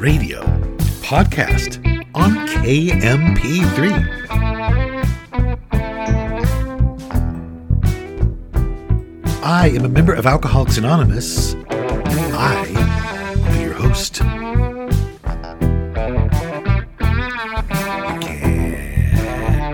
Radio 0.00 0.40
podcast 1.02 1.76
on 2.14 2.32
KMP3. 2.48 3.90
I 9.44 9.68
am 9.68 9.84
a 9.84 9.88
member 9.90 10.14
of 10.14 10.24
Alcoholics 10.24 10.78
Anonymous. 10.78 11.54
I 11.66 12.64
be 13.52 13.60
your 13.60 13.74
host. 13.74 14.22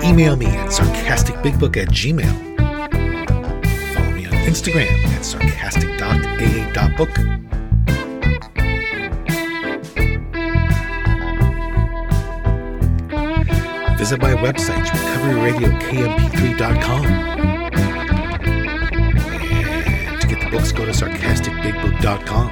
Email 0.05 0.35
me 0.35 0.47
at 0.47 0.71
sarcasticbigbook 0.71 1.77
at 1.77 1.91
gmail. 1.91 2.57
Follow 3.95 4.11
me 4.11 4.27
on 4.27 4.33
Instagram 4.33 4.91
at 5.07 5.25
sarcastic.aa.book. 5.25 7.46
Visit 14.07 14.23
my 14.23 14.35
website, 14.35 14.87
recoveryradiokmp3.com. 14.87 17.07
And 20.07 20.21
to 20.21 20.27
get 20.29 20.41
the 20.45 20.49
books, 20.49 20.71
go 20.71 20.85
to 20.85 20.93
sarcasticbigbook.com. 20.93 22.47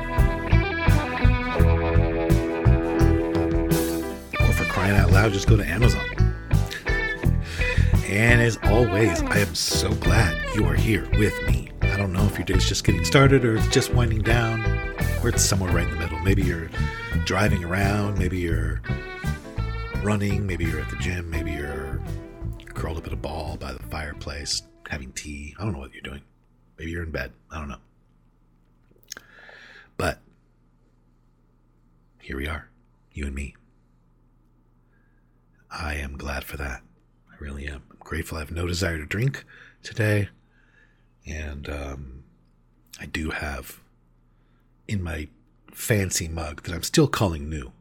Or 4.41 4.53
for 4.53 4.65
crying 4.65 4.97
out 4.97 5.13
loud, 5.13 5.33
just 5.33 5.47
go 5.47 5.57
to 5.57 5.65
Amazon. 5.65 6.05
And 8.09 8.43
as 8.43 8.59
always, 8.65 9.23
I 9.23 9.39
am 9.39 9.55
so 9.55 9.93
glad 9.93 10.37
you 10.57 10.67
are 10.67 10.75
here 10.75 11.09
with 11.13 11.41
me. 11.47 11.71
I 11.83 11.97
don't 11.97 12.13
know 12.13 12.25
if 12.25 12.37
your 12.37 12.47
day's 12.47 12.69
just 12.69 12.83
getting 12.83 13.05
started 13.05 13.45
or 13.45 13.59
it's 13.59 13.69
just 13.69 13.95
winding 13.95 14.23
down 14.23 14.67
or 15.23 15.29
it's 15.29 15.45
somewhere 15.45 15.73
right 15.73 15.87
in 15.87 15.93
the 15.93 16.01
middle. 16.01 16.19
Maybe 16.19 16.43
you're 16.43 16.69
driving 17.25 17.63
around, 17.63 18.19
maybe 18.19 18.41
you're 18.41 18.83
running, 20.05 20.47
maybe 20.47 20.67
you're 20.67 20.81
at 20.81 20.91
the 20.91 20.97
gym, 20.97 21.31
maybe 21.31 21.53
you're 21.53 22.03
curled 22.75 22.99
up 22.99 23.07
in 23.07 23.13
a 23.15 23.17
ball 23.17 23.57
by 23.57 23.73
the 23.73 23.83
fireplace 23.85 24.63
having 24.91 25.11
tea. 25.13 25.55
I 25.59 25.65
don't 25.65 25.73
know 25.73 25.79
what 25.79 25.95
you're 25.95 26.03
doing. 26.03 26.21
Maybe 26.79 26.91
you're 26.91 27.05
in 27.05 27.11
bed. 27.11 27.33
I 27.51 27.59
don't 27.59 27.69
know. 27.69 27.79
But 29.97 30.21
here 32.21 32.37
we 32.37 32.47
are, 32.47 32.69
you 33.13 33.25
and 33.25 33.35
me. 33.35 33.57
I 35.71 35.95
am 35.95 36.19
glad 36.19 36.45
for 36.45 36.59
that. 36.59 36.83
I 37.33 37.37
really 37.41 37.67
am. 37.67 37.83
I'm 37.91 37.97
grateful 37.99 38.37
I 38.37 38.41
have 38.41 38.51
no 38.51 38.67
desire 38.67 38.99
to 38.99 39.07
drink 39.07 39.45
today. 39.83 40.29
And 41.27 41.69
um, 41.71 42.25
I 43.01 43.07
do 43.07 43.31
have 43.31 43.81
in 44.87 45.03
my 45.03 45.29
fancy 45.73 46.29
mug 46.29 46.63
that 46.65 46.75
I'm 46.75 46.83
still 46.83 47.09
calling 47.09 47.49
new 47.49 47.73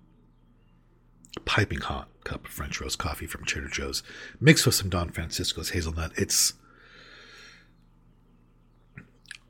piping 1.45 1.81
hot 1.81 2.07
cup 2.23 2.45
of 2.45 2.51
French 2.51 2.81
roast 2.81 2.97
coffee 2.97 3.27
from 3.27 3.45
Trader 3.45 3.67
Joe's 3.67 4.03
mixed 4.39 4.65
with 4.65 4.75
some 4.75 4.89
Don 4.89 5.09
Francisco's 5.09 5.71
hazelnut. 5.71 6.11
It's 6.17 6.53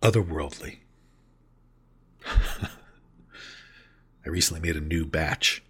otherworldly. 0.02 0.80
I 2.26 2.70
recently 4.30 4.62
made 4.62 4.78
a 4.78 4.82
new 4.82 5.06
batch. 5.06 5.64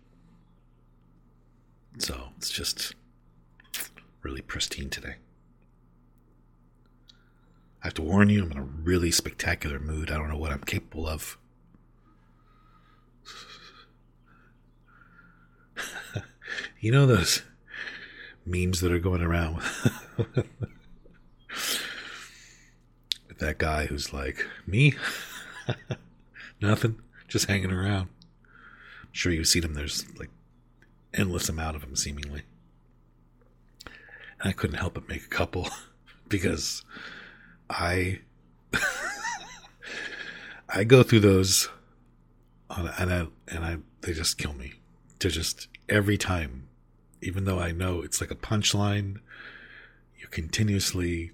So 1.98 2.30
it's 2.38 2.50
just 2.50 2.96
really 4.22 4.42
pristine 4.42 4.90
today. 4.90 5.16
I 7.82 7.88
have 7.88 7.94
to 7.96 8.02
warn 8.02 8.30
you, 8.30 8.44
I'm 8.44 8.52
in 8.52 8.58
a 8.58 8.64
really 8.64 9.12
spectacular 9.12 9.80
mood. 9.80 10.10
I 10.10 10.18
don't 10.18 10.30
know 10.30 10.38
what 10.38 10.52
I'm 10.52 10.64
capable 10.64 11.08
of. 11.08 11.38
You 16.84 16.92
know 16.92 17.06
those 17.06 17.44
memes 18.46 18.82
that 18.82 18.92
are 18.92 19.00
going 19.00 19.22
around 19.22 19.56
with 20.18 20.50
that 23.40 23.58
guy 23.58 23.86
who's 23.86 24.12
like, 24.12 24.46
Me? 24.68 24.94
Nothing. 26.62 27.00
Just 27.30 27.46
hanging 27.46 27.72
around. 27.72 28.10
I'm 29.02 29.14
sure 29.14 29.32
you've 29.32 29.48
seen 29.48 29.64
him. 29.64 29.76
There's 29.76 30.06
like 30.20 30.30
endless 31.14 31.48
amount 31.48 31.78
of 31.78 31.84
them, 31.84 31.96
seemingly. 31.96 32.42
And 33.86 34.50
I 34.50 34.52
couldn't 34.52 34.76
help 34.76 34.96
but 34.96 35.08
make 35.08 35.24
a 35.24 35.30
couple 35.30 35.70
because 36.28 36.84
I 37.70 38.20
I 40.68 40.84
go 40.84 41.02
through 41.02 41.22
those 41.22 41.70
on, 42.70 42.92
and 43.00 43.14
I 43.14 43.28
and 43.48 43.64
I 43.64 43.78
they 44.02 44.12
just 44.12 44.38
kill 44.38 44.52
me. 44.52 44.74
They're 45.20 45.32
just 45.32 45.70
every 45.90 46.18
time, 46.18 46.68
even 47.24 47.46
though 47.46 47.60
I 47.60 47.72
know 47.72 48.02
it's 48.02 48.22
like 48.22 48.32
a 48.32 48.36
punchline, 48.36 49.20
you 50.20 50.28
continuously 50.28 51.32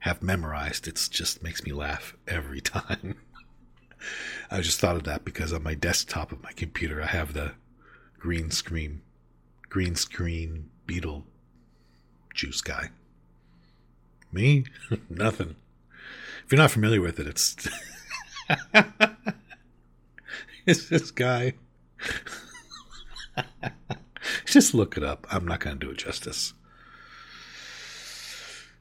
have 0.00 0.22
memorized. 0.22 0.88
It 0.88 1.08
just 1.10 1.42
makes 1.42 1.64
me 1.64 1.72
laugh 1.72 2.16
every 2.26 2.60
time. 2.62 3.16
I 4.50 4.60
just 4.60 4.80
thought 4.80 4.96
of 4.96 5.04
that 5.04 5.24
because 5.24 5.52
on 5.52 5.62
my 5.62 5.74
desktop 5.74 6.32
of 6.32 6.42
my 6.42 6.52
computer 6.52 7.00
I 7.02 7.06
have 7.06 7.34
the 7.34 7.52
green 8.18 8.50
screen, 8.50 9.02
green 9.68 9.94
screen 9.94 10.70
beetle 10.86 11.24
juice 12.34 12.60
guy. 12.60 12.90
Me? 14.32 14.64
Nothing. 15.08 15.56
If 16.44 16.52
you're 16.52 16.60
not 16.60 16.70
familiar 16.70 17.00
with 17.00 17.20
it, 17.20 17.26
it's 17.26 17.56
it's 20.66 20.88
this 20.88 21.10
guy. 21.10 21.54
Just 24.46 24.74
look 24.74 24.96
it 24.96 25.02
up. 25.02 25.26
I'm 25.30 25.46
not 25.46 25.60
going 25.60 25.78
to 25.78 25.86
do 25.86 25.92
it 25.92 25.98
justice. 25.98 26.54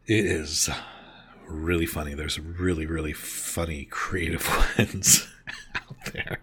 It 0.08 0.26
is 0.26 0.70
really 1.48 1.86
funny. 1.86 2.14
There's 2.14 2.40
really, 2.40 2.86
really 2.86 3.14
funny, 3.14 3.86
creative 3.86 4.48
ones 4.78 5.28
out 5.76 6.14
there. 6.14 6.40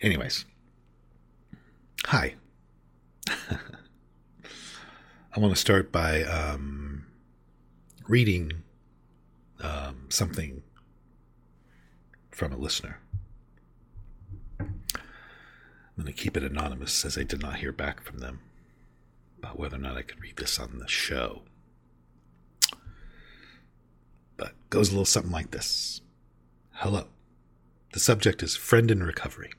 Anyways, 0.00 0.44
hi. 2.06 2.34
I 3.28 3.58
want 5.40 5.54
to 5.54 5.60
start 5.60 5.90
by 5.90 6.22
um, 6.24 7.06
reading 8.06 8.52
um, 9.60 10.06
something 10.10 10.62
from 12.30 12.52
a 12.52 12.56
listener. 12.56 13.00
I'm 15.96 16.04
going 16.04 16.12
to 16.14 16.22
keep 16.22 16.36
it 16.36 16.42
anonymous 16.42 17.04
as 17.04 17.16
I 17.16 17.22
did 17.22 17.40
not 17.40 17.56
hear 17.56 17.72
back 17.72 18.02
from 18.02 18.18
them 18.18 18.40
about 19.38 19.58
whether 19.58 19.76
or 19.76 19.80
not 19.80 19.96
I 19.96 20.02
could 20.02 20.20
read 20.20 20.36
this 20.36 20.58
on 20.58 20.78
the 20.78 20.88
show. 20.88 21.42
But 24.36 24.54
goes 24.70 24.88
a 24.88 24.92
little 24.92 25.04
something 25.04 25.30
like 25.32 25.52
this 25.52 26.00
Hello. 26.72 27.06
The 27.92 28.00
subject 28.00 28.42
is 28.42 28.56
friend 28.56 28.90
in 28.90 29.04
recovery. 29.04 29.52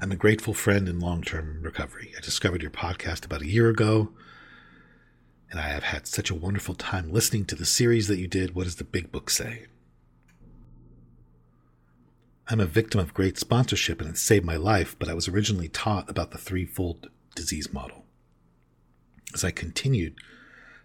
I'm 0.00 0.10
a 0.10 0.16
grateful 0.16 0.54
friend 0.54 0.88
in 0.88 0.98
long 0.98 1.22
term 1.22 1.60
recovery. 1.60 2.14
I 2.16 2.20
discovered 2.20 2.62
your 2.62 2.70
podcast 2.70 3.26
about 3.26 3.42
a 3.42 3.46
year 3.46 3.68
ago, 3.68 4.12
and 5.50 5.60
I 5.60 5.68
have 5.68 5.82
had 5.82 6.06
such 6.06 6.30
a 6.30 6.34
wonderful 6.34 6.74
time 6.74 7.12
listening 7.12 7.44
to 7.46 7.54
the 7.54 7.66
series 7.66 8.08
that 8.08 8.18
you 8.18 8.26
did. 8.26 8.54
What 8.54 8.64
does 8.64 8.76
the 8.76 8.84
big 8.84 9.12
book 9.12 9.28
say? 9.28 9.66
I'm 12.52 12.60
a 12.60 12.66
victim 12.66 13.00
of 13.00 13.14
great 13.14 13.38
sponsorship 13.38 14.02
and 14.02 14.10
it 14.10 14.18
saved 14.18 14.44
my 14.44 14.56
life, 14.56 14.94
but 14.98 15.08
I 15.08 15.14
was 15.14 15.26
originally 15.26 15.68
taught 15.68 16.10
about 16.10 16.32
the 16.32 16.38
threefold 16.38 17.08
disease 17.34 17.72
model. 17.72 18.04
As 19.32 19.42
I 19.42 19.50
continued 19.50 20.16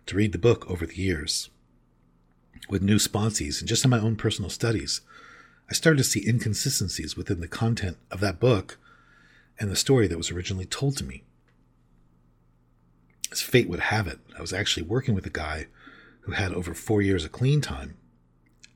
to 0.06 0.16
read 0.16 0.32
the 0.32 0.38
book 0.38 0.66
over 0.72 0.86
the 0.86 0.96
years, 0.96 1.50
with 2.70 2.82
new 2.82 2.96
sponsees 2.96 3.60
and 3.60 3.68
just 3.68 3.84
in 3.84 3.92
my 3.92 4.00
own 4.00 4.16
personal 4.16 4.50
studies, 4.50 5.02
I 5.70 5.74
started 5.74 5.98
to 5.98 6.06
see 6.06 6.26
inconsistencies 6.26 7.18
within 7.18 7.42
the 7.42 7.50
content 7.50 7.98
of 8.12 8.22
that 8.22 8.40
book 8.40 8.80
and 9.60 9.70
the 9.70 9.76
story 9.76 10.08
that 10.08 10.18
was 10.18 10.32
originally 10.32 10.66
told 10.66 10.96
to 10.98 11.04
me. 11.04 11.26
As 13.30 13.42
fate 13.42 13.68
would 13.68 13.82
have 13.82 14.08
it, 14.08 14.20
I 14.38 14.40
was 14.40 14.54
actually 14.54 14.84
working 14.84 15.16
with 15.16 15.26
a 15.26 15.30
guy 15.30 15.68
who 16.22 16.32
had 16.32 16.54
over 16.54 16.74
four 16.74 17.02
years 17.02 17.26
of 17.26 17.34
clean 17.34 17.60
time, 17.60 17.98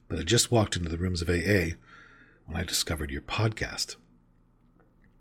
but 0.09 0.17
had 0.17 0.27
just 0.27 0.51
walked 0.51 0.75
into 0.75 0.89
the 0.89 0.97
rooms 0.97 1.21
of 1.21 1.29
AA 1.29 1.77
when 2.51 2.61
I 2.61 2.65
discovered 2.65 3.11
your 3.11 3.21
podcast. 3.21 3.95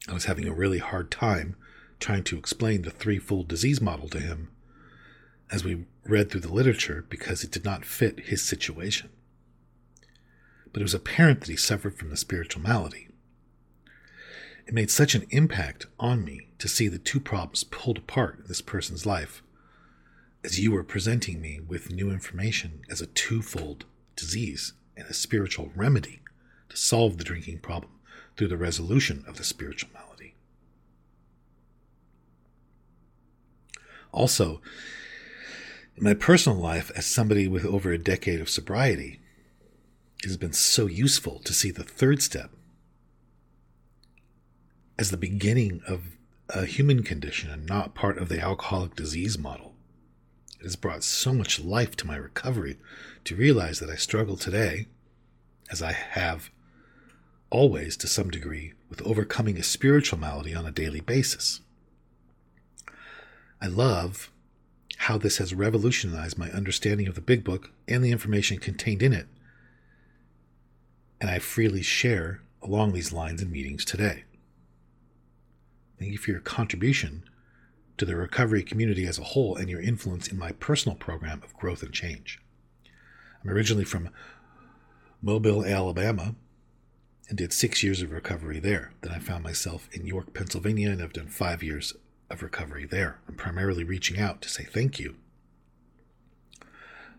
I 0.09 0.15
was 0.15 0.25
having 0.25 0.49
a 0.49 0.53
really 0.53 0.79
hard 0.79 1.13
time 1.13 1.55
trying 2.01 2.25
to 2.25 2.37
explain 2.37 2.83
the 2.83 2.91
threefold 2.91 3.47
disease 3.47 3.81
model 3.81 4.09
to 4.09 4.19
him 4.19 4.51
as 5.51 5.63
we 5.63 5.85
read 6.05 6.31
through 6.31 6.41
the 6.41 6.53
literature 6.53 7.05
because 7.09 7.45
it 7.45 7.53
did 7.53 7.65
not 7.65 7.85
fit 7.85 8.21
his 8.21 8.43
situation. 8.43 9.11
But 10.73 10.81
it 10.81 10.85
was 10.85 10.95
apparent 10.95 11.41
that 11.41 11.51
he 11.51 11.57
suffered 11.57 11.97
from 11.97 12.11
the 12.11 12.17
spiritual 12.17 12.63
malady. 12.63 13.09
It 14.67 14.75
made 14.75 14.91
such 14.91 15.15
an 15.15 15.27
impact 15.31 15.87
on 16.01 16.25
me 16.25 16.49
to 16.59 16.69
see 16.69 16.89
the 16.89 16.99
two 16.99 17.21
problems 17.21 17.63
pulled 17.65 17.99
apart 17.99 18.41
in 18.41 18.47
this 18.49 18.61
person's 18.61 19.07
life 19.07 19.43
as 20.43 20.59
you 20.59 20.73
were 20.73 20.85
presenting 20.85 21.41
me 21.41 21.61
with 21.61 21.93
new 21.93 22.11
information 22.11 22.81
as 22.91 23.01
a 23.01 23.07
twofold 23.07 23.85
disease 24.17 24.73
and 24.97 25.07
a 25.07 25.15
spiritual 25.15 25.71
remedy 25.77 26.20
to 26.71 26.77
solve 26.77 27.19
the 27.19 27.25
drinking 27.25 27.59
problem 27.59 27.93
through 28.37 28.49
the 28.49 28.57
resolution 28.57 29.25
of 29.29 29.37
the 29.37 29.45
spiritual 29.45 29.91
malady. 29.93 30.35
Also, 34.13 34.61
in 35.97 36.05
my 36.05 36.15
personal 36.15 36.59
life, 36.59 36.91
as 36.97 37.07
somebody 37.07 37.47
with 37.47 37.65
over 37.65 37.93
a 37.93 37.99
decade 37.99 38.41
of 38.41 38.49
sobriety, 38.49 39.21
it 40.23 40.27
has 40.27 40.37
been 40.37 40.53
so 40.53 40.87
useful 40.87 41.39
to 41.41 41.53
see 41.53 41.71
the 41.71 41.85
third 41.85 42.23
step 42.23 42.51
as 44.99 45.11
the 45.11 45.17
beginning 45.17 45.81
of 45.87 46.17
a 46.51 46.67
human 46.67 47.03
condition 47.03 47.51
and 47.51 47.67
not 47.67 47.95
part 47.95 48.19
of 48.19 48.29
the 48.29 48.41
alcoholic 48.41 48.95
disease 48.95 49.39
model. 49.39 49.75
It 50.59 50.65
has 50.65 50.77
brought 50.77 51.05
so 51.05 51.33
much 51.33 51.61
life 51.61 51.97
to 51.97 52.07
my 52.07 52.17
recovery 52.17 52.77
to 53.25 53.37
realize 53.37 53.79
that 53.79 53.89
I 53.89 53.97
struggle 53.97 54.37
today, 54.37 54.89
as 55.71 55.81
I 55.83 55.93
have 55.93 56.51
always 57.51 57.97
to 57.99 58.07
some 58.07 58.31
degree, 58.31 58.73
with 58.89 59.03
overcoming 59.03 59.57
a 59.59 59.63
spiritual 59.63 60.19
malady 60.19 60.55
on 60.55 60.67
a 60.67 60.71
daily 60.71 61.01
basis. 61.01 61.61
I 63.61 63.67
love 63.67 64.31
how 64.99 65.19
this 65.19 65.39
has 65.39 65.55
revolutionized 65.55 66.39
my 66.39 66.51
understanding 66.51 67.09
of 67.09 67.15
the 67.15 67.21
Big 67.21 67.45
Book 67.45 67.71
and 67.89 68.05
the 68.05 68.13
information 68.13 68.59
contained 68.59 69.03
in 69.03 69.13
it. 69.13 69.27
And 71.21 71.31
I 71.31 71.39
freely 71.39 71.83
share 71.83 72.43
along 72.63 72.93
these 72.93 73.13
lines 73.13 73.43
in 73.43 73.51
meetings 73.51 73.85
today. 73.85 74.25
Thank 75.99 76.13
you 76.13 76.19
for 76.19 76.31
your 76.31 76.41
contribution 76.41 77.25
to 77.99 78.07
the 78.07 78.17
recovery 78.17 78.63
community 78.63 79.07
as 79.07 79.19
a 79.19 79.25
whole 79.25 79.57
and 79.57 79.69
your 79.69 79.81
influence 79.81 80.29
in 80.29 80.39
my 80.39 80.53
personal 80.53 80.97
program 80.97 81.43
of 81.45 81.57
growth 81.57 81.83
and 81.83 81.93
change. 81.93 82.41
I'm 83.43 83.51
originally 83.51 83.85
from 83.85 84.09
Mobile, 85.21 85.65
Alabama, 85.65 86.35
and 87.31 87.39
did 87.39 87.53
six 87.53 87.85
years 87.85 88.03
of 88.03 88.11
recovery 88.11 88.59
there. 88.59 88.93
Then 89.03 89.13
I 89.13 89.21
found 89.21 89.45
myself 89.45 89.89
in 89.93 90.05
York, 90.05 90.35
Pennsylvania, 90.35 90.91
and 90.91 91.01
I've 91.01 91.13
done 91.13 91.29
five 91.29 91.63
years 91.63 91.95
of 92.29 92.43
recovery 92.43 92.85
there. 92.85 93.21
I'm 93.29 93.37
primarily 93.37 93.85
reaching 93.85 94.21
out 94.21 94.43
to 94.43 94.49
say 94.49 94.65
thank 94.65 94.99
you. 94.99 95.15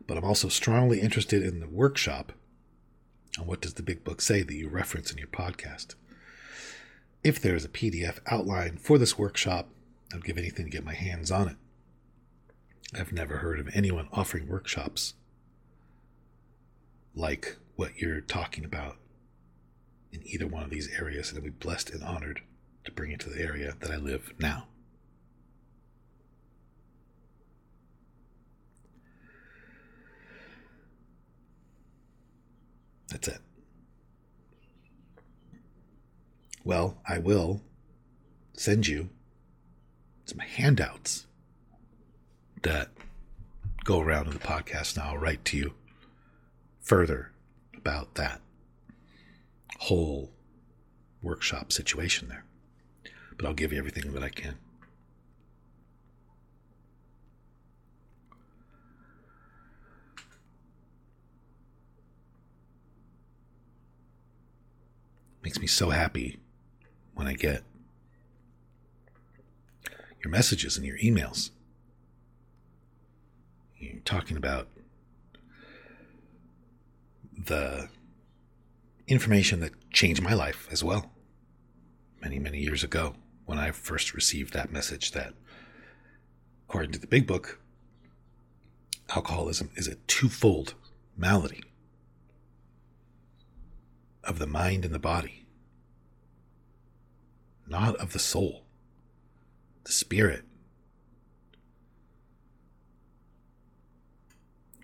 But 0.05 0.17
I'm 0.17 0.25
also 0.25 0.49
strongly 0.49 0.99
interested 0.99 1.41
in 1.41 1.61
the 1.61 1.67
workshop 1.67 2.33
on 3.39 3.47
what 3.47 3.61
does 3.61 3.75
the 3.75 3.83
big 3.83 4.03
book 4.03 4.21
say 4.21 4.43
that 4.43 4.53
you 4.53 4.67
reference 4.67 5.13
in 5.13 5.17
your 5.17 5.27
podcast. 5.27 5.95
If 7.23 7.41
there 7.41 7.55
is 7.55 7.63
a 7.63 7.69
PDF 7.69 8.19
outline 8.27 8.77
for 8.77 8.97
this 8.97 9.17
workshop, 9.17 9.69
I'd 10.13 10.25
give 10.25 10.37
anything 10.37 10.65
to 10.65 10.71
get 10.71 10.83
my 10.83 10.93
hands 10.93 11.31
on 11.31 11.47
it. 11.47 11.55
I've 12.99 13.13
never 13.13 13.37
heard 13.37 13.61
of 13.61 13.69
anyone 13.73 14.09
offering 14.11 14.49
workshops 14.49 15.13
like 17.15 17.55
what 17.77 17.95
you're 17.97 18.19
talking 18.19 18.65
about 18.65 18.97
in 20.11 20.21
either 20.25 20.47
one 20.47 20.63
of 20.63 20.69
these 20.69 20.89
areas, 20.89 21.29
and 21.29 21.37
I'd 21.37 21.43
be 21.43 21.49
blessed 21.49 21.89
and 21.91 22.03
honored 22.03 22.41
to 22.85 22.91
bring 22.91 23.11
it 23.11 23.19
to 23.21 23.29
the 23.29 23.41
area 23.41 23.75
that 23.79 23.91
I 23.91 23.97
live 23.97 24.33
now. 24.39 24.67
That's 33.09 33.27
it. 33.27 33.39
Well, 36.63 36.97
I 37.07 37.17
will 37.17 37.61
send 38.53 38.87
you 38.87 39.09
some 40.25 40.39
handouts 40.39 41.25
that 42.61 42.89
go 43.83 43.99
around 43.99 44.27
in 44.27 44.33
the 44.33 44.39
podcast, 44.39 44.95
and 44.95 45.03
I'll 45.03 45.17
write 45.17 45.43
to 45.45 45.57
you 45.57 45.73
further 46.79 47.31
about 47.75 48.15
that 48.15 48.39
whole 49.81 50.31
workshop 51.23 51.71
situation 51.71 52.27
there. 52.27 52.45
But 53.35 53.47
I'll 53.47 53.55
give 53.55 53.73
you 53.73 53.79
everything 53.79 54.13
that 54.13 54.21
I 54.21 54.29
can. 54.29 54.55
makes 65.43 65.59
me 65.59 65.65
so 65.65 65.89
happy 65.89 66.39
when 67.15 67.25
I 67.25 67.33
get 67.33 67.63
your 70.23 70.29
messages 70.29 70.77
and 70.77 70.85
your 70.85 70.99
emails. 70.99 71.49
You're 73.79 73.99
talking 74.01 74.37
about 74.37 74.67
the 77.35 77.89
information 79.11 79.59
that 79.59 79.91
changed 79.91 80.21
my 80.21 80.33
life 80.33 80.67
as 80.71 80.83
well. 80.83 81.11
Many, 82.21 82.39
many 82.39 82.59
years 82.59 82.83
ago, 82.83 83.15
when 83.45 83.57
I 83.57 83.71
first 83.71 84.13
received 84.13 84.53
that 84.53 84.71
message 84.71 85.11
that, 85.11 85.33
according 86.67 86.91
to 86.93 86.99
the 86.99 87.07
big 87.07 87.27
book, 87.27 87.59
alcoholism 89.09 89.71
is 89.75 89.87
a 89.87 89.95
twofold 90.07 90.75
malady 91.17 91.63
of 94.23 94.39
the 94.39 94.47
mind 94.47 94.85
and 94.85 94.93
the 94.93 94.99
body, 94.99 95.45
not 97.67 97.95
of 97.95 98.13
the 98.13 98.19
soul, 98.19 98.63
the 99.83 99.91
spirit. 99.91 100.43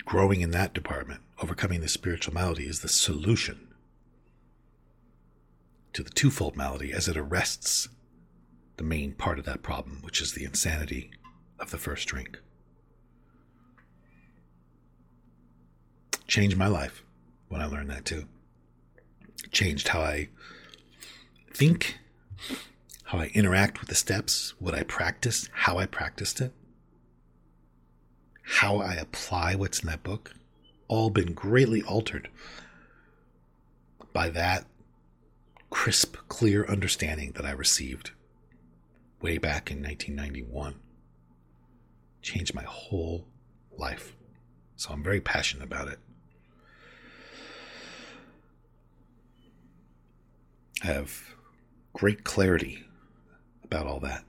Growing 0.06 0.42
in 0.42 0.52
that 0.52 0.74
department, 0.74 1.22
overcoming 1.42 1.82
the 1.82 1.88
spiritual 1.88 2.34
malady 2.34 2.66
is 2.66 2.82
the 2.82 2.90
solution 2.90 3.67
to 5.94 6.04
the 6.04 6.10
twofold 6.10 6.56
malady 6.56 6.92
as 6.92 7.08
it 7.08 7.18
arrests 7.18 7.90
the 8.78 8.84
main 8.84 9.14
part 9.14 9.40
of 9.40 9.46
that 9.46 9.64
problem, 9.64 10.00
which 10.02 10.22
is 10.22 10.34
the 10.34 10.46
insanity 10.46 11.12
of 11.60 11.72
the 11.72 11.78
first 11.78 12.08
drink. 12.08 12.40
Changed 16.28 16.58
my 16.58 16.68
life 16.68 17.04
when 17.48 17.62
I 17.62 17.66
learned 17.66 17.90
that 17.90 18.06
too 18.06 18.28
changed 19.52 19.90
how 19.90 20.02
I 20.02 20.30
think, 21.54 22.00
how 23.06 23.20
I 23.20 23.32
interact 23.34 23.80
with 23.80 23.90
the 23.90 23.96
steps, 23.96 24.54
what 24.60 24.74
I 24.74 24.84
practice, 24.84 25.50
how 25.54 25.78
I 25.78 25.86
practiced 25.86 26.42
it, 26.42 26.54
how 28.44 28.78
I 28.78 28.96
apply 28.96 29.56
what's 29.56 29.80
in 29.80 29.88
that 29.88 30.04
book, 30.04 30.34
all 30.88 31.10
been 31.10 31.34
greatly 31.34 31.82
altered 31.84 32.30
by 34.14 34.30
that 34.30 34.66
crisp, 35.70 36.16
clear 36.28 36.66
understanding 36.66 37.32
that 37.34 37.46
I 37.46 37.52
received 37.52 38.12
way 39.22 39.38
back 39.38 39.72
in 39.72 39.78
1991. 39.82 40.76
Changed 42.22 42.54
my 42.54 42.64
whole 42.64 43.26
life. 43.78 44.16
So 44.76 44.92
I'm 44.92 45.04
very 45.04 45.22
passionate 45.22 45.64
about 45.64 45.88
it. 45.88 46.00
I 50.84 50.88
have 50.88 51.36
great 51.94 52.24
clarity 52.24 52.86
about 53.64 53.88
all 53.88 54.00
that. 54.02 54.24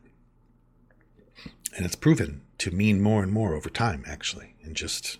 And 1.76 1.84
it's 1.84 1.94
proven 1.94 2.42
to 2.58 2.70
mean 2.70 3.00
more 3.00 3.22
and 3.22 3.30
more 3.30 3.54
over 3.54 3.68
time, 3.68 4.04
actually, 4.06 4.54
and 4.64 4.74
just 4.74 5.18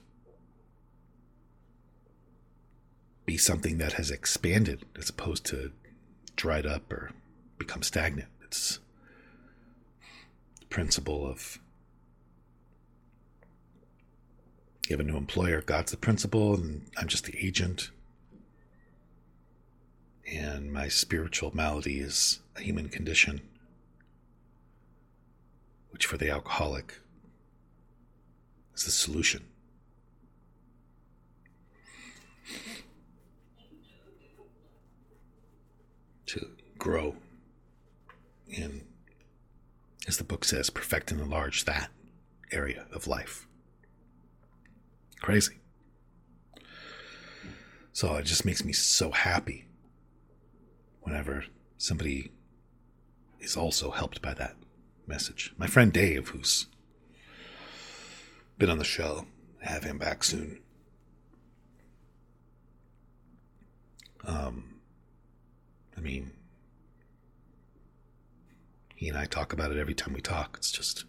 be 3.27 3.37
something 3.37 3.77
that 3.79 3.93
has 3.93 4.11
expanded 4.11 4.87
as 4.99 5.11
opposed 5.11 5.45
to 5.45 5.73
dried 6.39 6.65
up 6.65 6.91
or 6.91 7.11
become 7.59 7.83
stagnant. 7.83 8.31
It's 8.45 8.79
the 10.61 10.67
principle 10.67 11.27
of 11.27 11.59
you 14.89 14.97
have 14.97 15.01
a 15.01 15.11
new 15.11 15.19
employer, 15.19 15.61
God's 15.61 15.91
the 15.91 15.99
principal, 15.99 16.55
and 16.55 16.87
I'm 16.97 17.09
just 17.09 17.25
the 17.25 17.37
agent 17.37 17.91
and 20.33 20.73
my 20.73 20.89
spiritual 20.89 21.51
malady 21.55 22.01
is 22.01 22.41
a 22.57 22.61
human 22.61 22.89
condition, 22.89 23.41
which 25.91 26.07
for 26.07 26.17
the 26.17 26.31
alcoholic 26.31 27.01
is 28.75 28.85
the 28.85 28.91
solution. 28.91 29.45
Grow 36.79 37.17
in, 38.49 38.87
as 40.07 40.17
the 40.17 40.25
book 40.25 40.45
says, 40.45 40.71
perfect 40.71 41.11
and 41.11 41.21
enlarge 41.21 41.65
that 41.65 41.91
area 42.53 42.87
of 42.93 43.07
life. 43.07 43.47
Crazy. 45.21 45.59
So 47.93 48.15
it 48.15 48.25
just 48.25 48.45
makes 48.45 48.65
me 48.65 48.73
so 48.73 49.11
happy 49.11 49.67
whenever 51.03 51.45
somebody 51.77 52.31
is 53.41 53.57
also 53.57 53.91
helped 53.91 54.23
by 54.23 54.35
that 54.35 54.57
message. 55.07 55.53
My 55.59 55.67
friend 55.67 55.93
Dave, 55.93 56.29
who's 56.29 56.67
been 58.57 58.71
on 58.71 58.79
the 58.79 58.85
show, 58.85 59.27
have 59.63 59.85
him 59.85 59.99
back 59.99 60.23
soon. 60.23 60.61
Um, 64.25 64.81
I 65.97 66.01
mean, 66.01 66.33
he 68.99 69.09
and 69.09 69.17
I 69.17 69.27
talk 69.27 69.53
about 69.53 69.71
it 69.71 69.79
every 69.79 69.95
time 69.95 70.13
we 70.13 70.21
talk. 70.21 70.57
It's 70.59 70.73
just. 70.73 71.05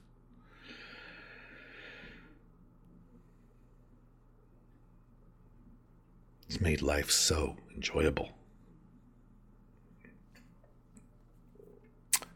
It's 6.48 6.62
made 6.62 6.84
life 6.84 7.10
so 7.10 7.58
enjoyable. 7.74 8.30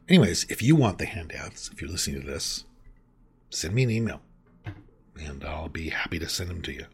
Anyways, 0.10 0.46
if 0.50 0.64
you 0.64 0.76
want 0.76 0.98
the 0.98 1.06
handouts, 1.06 1.70
if 1.72 1.80
you're 1.80 1.92
listening 1.92 2.22
to 2.22 2.28
this, 2.28 2.64
send 3.52 3.76
me 3.76 3.84
an 3.84 3.92
email 3.92 4.22
and 5.22 5.46
I'll 5.46 5.70
be 5.70 5.90
happy 5.90 6.18
to 6.18 6.28
send 6.28 6.50
them 6.50 6.64
to 6.64 6.72
you. 6.74 6.86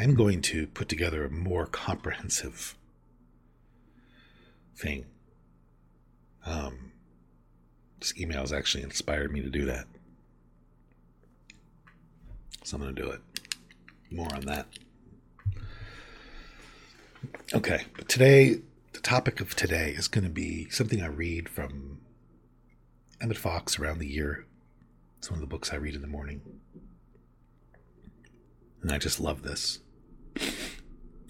I'm 0.00 0.16
going 0.16 0.42
to 0.42 0.66
put 0.66 0.88
together 0.88 1.24
a 1.24 1.30
more 1.30 1.66
comprehensive 1.66 2.76
thing. 4.76 5.06
Um, 6.44 6.85
this 8.00 8.18
email 8.18 8.40
has 8.40 8.52
actually 8.52 8.82
inspired 8.82 9.32
me 9.32 9.42
to 9.42 9.50
do 9.50 9.64
that. 9.66 9.86
So 12.64 12.76
I'm 12.76 12.82
going 12.82 12.94
to 12.94 13.02
do 13.02 13.10
it. 13.10 13.20
More 14.10 14.32
on 14.34 14.42
that. 14.42 14.66
Okay, 17.54 17.84
but 17.96 18.08
today, 18.08 18.60
the 18.92 19.00
topic 19.00 19.40
of 19.40 19.54
today 19.54 19.90
is 19.90 20.08
going 20.08 20.24
to 20.24 20.30
be 20.30 20.68
something 20.70 21.00
I 21.00 21.06
read 21.06 21.48
from 21.48 22.00
Emmet 23.20 23.38
Fox 23.38 23.78
around 23.78 23.98
the 23.98 24.08
year. 24.08 24.46
It's 25.18 25.30
one 25.30 25.38
of 25.38 25.40
the 25.40 25.46
books 25.46 25.72
I 25.72 25.76
read 25.76 25.94
in 25.94 26.02
the 26.02 26.08
morning. 26.08 26.40
And 28.82 28.92
I 28.92 28.98
just 28.98 29.20
love 29.20 29.42
this. 29.42 29.80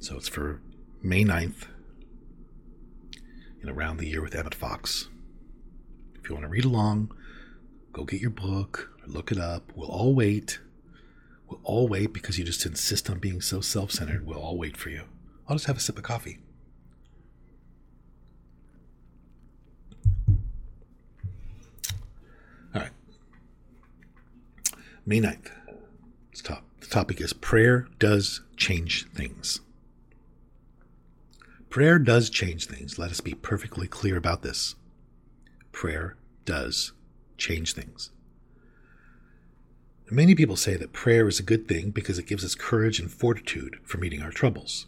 So 0.00 0.16
it's 0.16 0.28
for 0.28 0.60
May 1.02 1.24
9th 1.24 1.66
and 3.60 3.70
around 3.70 3.98
the 3.98 4.08
year 4.08 4.22
with 4.22 4.34
Emmet 4.34 4.54
Fox. 4.54 5.08
If 6.26 6.30
you 6.30 6.34
want 6.34 6.46
to 6.46 6.50
read 6.50 6.64
along, 6.64 7.12
go 7.92 8.02
get 8.02 8.20
your 8.20 8.30
book 8.30 8.90
or 9.00 9.06
look 9.06 9.30
it 9.30 9.38
up. 9.38 9.72
We'll 9.76 9.88
all 9.88 10.12
wait. 10.12 10.58
We'll 11.46 11.60
all 11.62 11.86
wait 11.86 12.12
because 12.12 12.36
you 12.36 12.44
just 12.44 12.66
insist 12.66 13.08
on 13.08 13.20
being 13.20 13.40
so 13.40 13.60
self 13.60 13.92
centered. 13.92 14.26
We'll 14.26 14.40
all 14.40 14.58
wait 14.58 14.76
for 14.76 14.90
you. 14.90 15.04
I'll 15.46 15.54
just 15.54 15.66
have 15.66 15.76
a 15.76 15.80
sip 15.80 15.98
of 15.98 16.02
coffee. 16.02 16.40
All 22.74 22.82
right. 22.82 22.90
May 25.06 25.20
9th. 25.20 25.52
Top. 26.42 26.64
The 26.80 26.88
topic 26.88 27.20
is 27.20 27.32
prayer 27.34 27.86
does 28.00 28.40
change 28.56 29.06
things. 29.10 29.60
Prayer 31.70 32.00
does 32.00 32.30
change 32.30 32.66
things. 32.66 32.98
Let 32.98 33.12
us 33.12 33.20
be 33.20 33.34
perfectly 33.34 33.86
clear 33.86 34.16
about 34.16 34.42
this. 34.42 34.74
Prayer 35.76 36.16
does 36.46 36.92
change 37.36 37.74
things. 37.74 38.10
Many 40.10 40.34
people 40.34 40.56
say 40.56 40.74
that 40.74 40.94
prayer 40.94 41.28
is 41.28 41.38
a 41.38 41.42
good 41.42 41.68
thing 41.68 41.90
because 41.90 42.18
it 42.18 42.26
gives 42.26 42.42
us 42.46 42.54
courage 42.54 42.98
and 42.98 43.10
fortitude 43.12 43.76
for 43.84 43.98
meeting 43.98 44.22
our 44.22 44.30
troubles. 44.30 44.86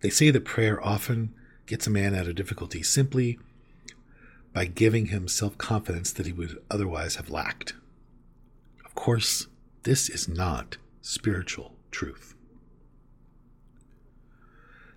They 0.00 0.08
say 0.08 0.30
that 0.30 0.46
prayer 0.46 0.82
often 0.82 1.34
gets 1.66 1.86
a 1.86 1.90
man 1.90 2.14
out 2.14 2.26
of 2.26 2.36
difficulty 2.36 2.82
simply 2.82 3.38
by 4.54 4.64
giving 4.64 5.08
him 5.08 5.28
self 5.28 5.58
confidence 5.58 6.10
that 6.12 6.24
he 6.24 6.32
would 6.32 6.56
otherwise 6.70 7.16
have 7.16 7.28
lacked. 7.28 7.74
Of 8.82 8.94
course, 8.94 9.46
this 9.82 10.08
is 10.08 10.26
not 10.26 10.78
spiritual 11.02 11.74
truth. 11.90 12.34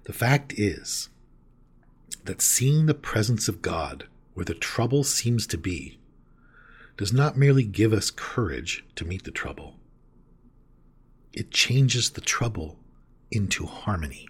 The 0.05 0.13
fact 0.13 0.53
is 0.53 1.09
that 2.29 2.43
seeing 2.43 2.85
the 2.85 2.93
presence 2.93 3.47
of 3.47 3.59
God 3.59 4.05
where 4.35 4.45
the 4.45 4.53
trouble 4.53 5.03
seems 5.03 5.47
to 5.47 5.57
be 5.57 5.97
does 6.95 7.11
not 7.11 7.35
merely 7.35 7.63
give 7.63 7.91
us 7.91 8.11
courage 8.11 8.85
to 8.93 9.03
meet 9.03 9.23
the 9.23 9.31
trouble, 9.31 9.79
it 11.33 11.49
changes 11.49 12.11
the 12.11 12.21
trouble 12.21 12.77
into 13.31 13.65
harmony. 13.65 14.27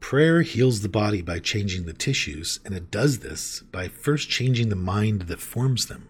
Prayer 0.00 0.40
heals 0.40 0.80
the 0.80 0.88
body 0.88 1.20
by 1.20 1.38
changing 1.38 1.84
the 1.84 1.92
tissues, 1.92 2.60
and 2.64 2.74
it 2.74 2.90
does 2.90 3.18
this 3.18 3.60
by 3.60 3.88
first 3.88 4.30
changing 4.30 4.70
the 4.70 4.74
mind 4.74 5.22
that 5.22 5.40
forms 5.40 5.84
them. 5.84 6.08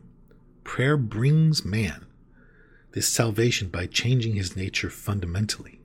Prayer 0.63 0.97
brings 0.97 1.65
man 1.65 2.07
this 2.93 3.09
salvation 3.09 3.67
by 3.67 3.87
changing 3.87 4.37
his 4.37 4.55
nature 4.55 4.89
fundamentally, 4.89 5.81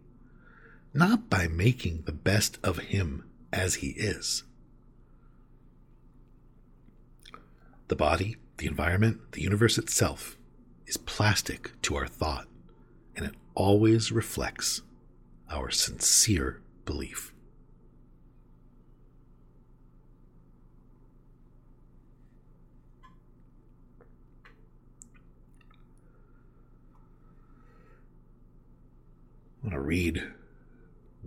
not 0.93 1.29
by 1.29 1.47
making 1.47 2.03
the 2.05 2.11
best 2.11 2.57
of 2.63 2.77
him 2.79 3.23
as 3.51 3.75
he 3.75 3.89
is. 3.91 4.43
The 7.87 7.95
body, 7.95 8.37
the 8.57 8.67
environment, 8.67 9.31
the 9.31 9.41
universe 9.41 9.77
itself 9.77 10.37
is 10.85 10.97
plastic 10.97 11.71
to 11.83 11.95
our 11.95 12.07
thought, 12.07 12.47
and 13.15 13.25
it 13.25 13.35
always 13.55 14.11
reflects 14.11 14.81
our 15.49 15.69
sincere 15.69 16.61
belief. 16.85 17.33
I 29.63 29.67
want 29.67 29.73
to 29.75 29.81
read 29.81 30.23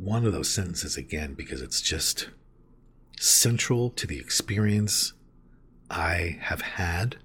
one 0.05 0.27
of 0.27 0.33
those 0.33 0.51
sentences 0.51 0.97
again 0.99 1.33
because 1.33 1.63
it's 1.63 1.81
just 1.81 2.29
central 3.19 3.89
to 3.89 4.07
the 4.07 4.19
experience 4.19 5.15
I 5.91 6.39
have 6.43 6.61
had 6.61 7.17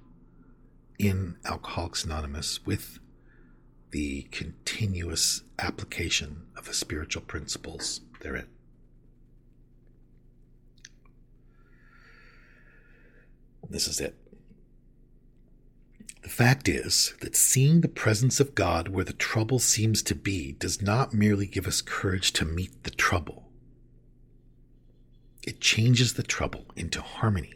in 0.98 1.36
Alcoholics 1.46 2.06
Anonymous 2.06 2.66
with 2.66 3.00
the 3.92 4.24
continuous 4.32 5.44
application 5.58 6.44
of 6.56 6.66
the 6.66 6.74
spiritual 6.74 7.24
principles 7.24 8.02
therein. 8.22 8.48
This 13.70 13.88
is 13.88 14.00
it. 14.00 14.16
The 16.22 16.30
fact 16.30 16.68
is 16.68 17.14
that 17.22 17.36
seeing 17.36 17.82
the 17.82 17.88
presence 17.88 18.40
of 18.40 18.56
God 18.56 18.90
where 18.90 19.06
the 19.06 19.14
trouble 19.14 19.60
seems 19.60 20.02
to 20.04 20.16
be 20.16 20.52
does 20.54 20.82
not 20.82 21.14
merely 21.14 21.48
give 21.48 21.66
us 21.66 21.82
courage 21.82 22.34
to 22.34 22.46
meet 22.46 22.84
the 22.84 22.90
trouble, 22.92 23.50
it 25.44 25.62
changes 25.62 26.14
the 26.14 26.24
trouble 26.24 26.66
into 26.76 27.02
harmony. 27.02 27.54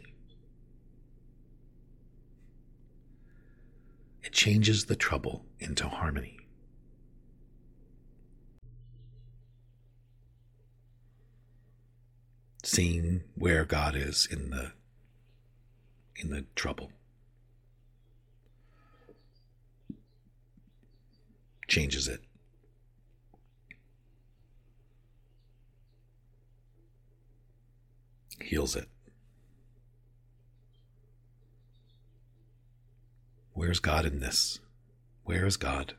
It 4.22 4.32
changes 4.32 4.86
the 4.86 4.96
trouble 4.96 5.44
into 5.60 5.86
harmony. 5.86 6.38
Seeing 12.62 13.22
where 13.34 13.66
God 13.66 13.94
is 13.94 14.26
in 14.30 14.48
the 14.48 14.72
in 16.16 16.30
the 16.30 16.46
trouble. 16.56 16.90
Changes 21.74 22.06
it. 22.06 22.20
Heals 28.40 28.76
it. 28.76 28.88
Where's 33.54 33.80
God 33.80 34.06
in 34.06 34.20
this? 34.20 34.60
Where 35.24 35.46
is 35.46 35.56
God 35.56 35.94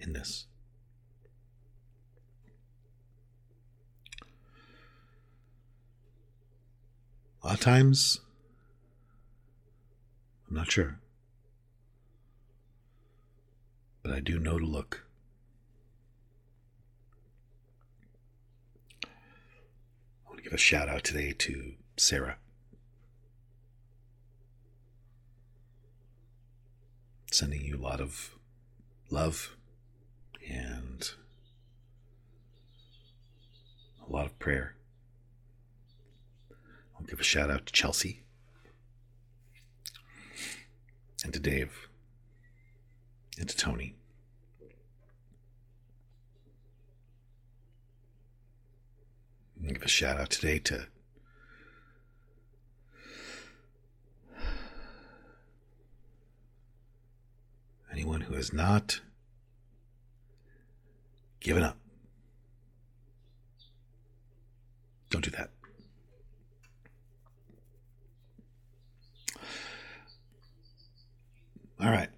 in 0.00 0.14
this? 0.14 0.46
A 7.42 7.48
lot 7.48 7.54
of 7.56 7.60
times, 7.60 8.22
I'm 10.48 10.56
not 10.56 10.70
sure. 10.70 11.00
But 14.02 14.12
I 14.12 14.20
do 14.20 14.38
know 14.38 14.58
to 14.58 14.64
look. 14.64 15.07
Give 20.48 20.54
a 20.54 20.58
shout 20.58 20.88
out 20.88 21.04
today 21.04 21.34
to 21.36 21.74
Sarah. 21.98 22.38
Sending 27.30 27.60
you 27.60 27.76
a 27.76 27.84
lot 27.84 28.00
of 28.00 28.30
love 29.10 29.56
and 30.48 31.10
a 34.08 34.10
lot 34.10 34.24
of 34.24 34.38
prayer. 34.38 34.74
I'll 36.98 37.04
give 37.04 37.20
a 37.20 37.24
shout 37.24 37.50
out 37.50 37.66
to 37.66 37.72
Chelsea 37.74 38.22
and 41.22 41.34
to 41.34 41.38
Dave 41.38 41.90
and 43.38 43.46
to 43.50 43.54
Tony. 43.54 43.96
I'll 49.60 49.68
give 49.68 49.77
a 49.88 49.90
shout 49.90 50.20
out 50.20 50.28
today 50.28 50.58
to 50.58 50.86
anyone 57.90 58.20
who 58.20 58.34
has 58.34 58.52
not 58.52 59.00
given 61.40 61.62
up. 61.62 61.78
Don't 65.08 65.24
do 65.24 65.30
that. 65.30 65.48
All 71.80 71.90
right. 71.90 72.10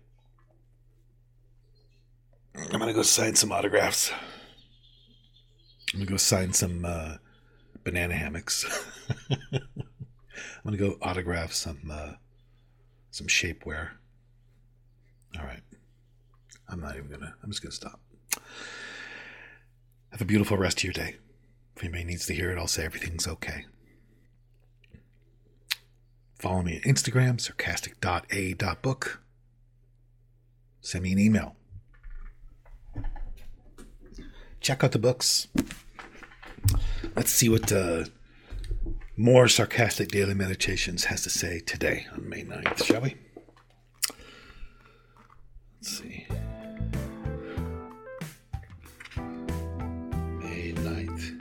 I'm 2.56 2.66
going 2.66 2.88
to 2.88 2.92
go 2.92 3.02
sign 3.02 3.36
some 3.36 3.52
autographs. 3.52 4.10
I'm 4.10 6.00
going 6.00 6.06
to 6.06 6.10
go 6.10 6.16
sign 6.16 6.52
some 6.52 6.84
uh, 6.84 7.18
banana 7.90 8.14
hammocks. 8.14 8.64
I'm 9.52 10.70
to 10.70 10.76
go 10.76 10.97
autograph 11.02 11.52
some 11.52 11.90
uh, 11.92 12.12
some 13.11 13.26
shapewear. 13.26 13.88
All 15.37 15.44
right. 15.44 15.62
I'm 16.68 16.80
not 16.80 16.97
even 16.97 17.11
to, 17.20 17.35
I'm 17.42 17.50
just 17.50 17.62
to 17.62 17.73
stop. 17.73 18.00
Have 20.12 20.20
a 20.20 20.25
beautiful 20.25 20.56
rest 20.56 20.78
of 20.78 20.85
your 20.85 20.92
day. 20.92 21.16
If 21.76 21.82
anybody 21.82 22.04
needs 22.04 22.26
to 22.26 22.35
hear 22.35 22.52
it, 22.52 22.59
I'll 22.59 22.68
say 22.68 22.85
everything's 22.85 23.26
okay. 23.26 23.64
Follow 26.38 26.62
me 26.62 26.76
on 26.76 26.82
Instagram, 26.82 27.40
sarcastic.a.book. 27.40 29.23
Send 30.80 31.02
me 31.02 31.12
an 31.12 31.18
email. 31.18 31.56
Check 34.61 34.85
out 34.85 34.92
the 34.92 34.99
books. 35.00 35.49
Let's 37.17 37.33
see 37.33 37.49
what 37.49 37.73
uh, 37.73 38.05
more 39.17 39.49
sarcastic 39.49 40.09
daily 40.09 40.35
meditations 40.35 41.05
has 41.05 41.23
to 41.23 41.31
say 41.31 41.61
today 41.61 42.07
on 42.12 42.29
May 42.29 42.45
9th, 42.45 42.85
shall 42.85 43.00
we? 43.00 43.17
Let's 45.76 45.99
see. 45.99 46.26
May 50.38 50.73
9th. 50.73 51.37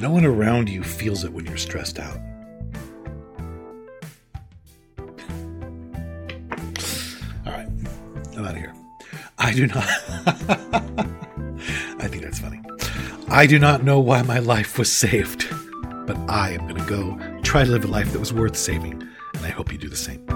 No 0.00 0.10
one 0.10 0.24
around 0.24 0.68
you 0.68 0.82
feels 0.82 1.24
it 1.24 1.32
when 1.32 1.46
you're 1.46 1.56
stressed 1.56 1.98
out. 1.98 2.18
All 7.44 7.52
right, 7.52 7.68
I'm 8.36 8.44
out 8.44 8.52
of 8.52 8.56
here. 8.56 8.74
I 9.38 9.52
do 9.52 9.66
not. 9.66 11.06
I 13.32 13.46
do 13.46 13.60
not 13.60 13.84
know 13.84 14.00
why 14.00 14.22
my 14.22 14.40
life 14.40 14.76
was 14.76 14.90
saved, 14.90 15.46
but 16.04 16.16
I 16.28 16.50
am 16.50 16.66
going 16.66 16.80
to 16.80 16.84
go 16.84 17.40
try 17.42 17.64
to 17.64 17.70
live 17.70 17.84
a 17.84 17.86
life 17.86 18.12
that 18.12 18.18
was 18.18 18.32
worth 18.32 18.56
saving, 18.56 19.00
and 19.34 19.46
I 19.46 19.50
hope 19.50 19.70
you 19.70 19.78
do 19.78 19.88
the 19.88 19.94
same. 19.94 20.29